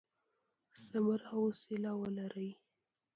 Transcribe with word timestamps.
صبر 0.83 1.19
او 1.23 1.27
حوصله 1.29 1.91
ولرئ. 2.01 2.51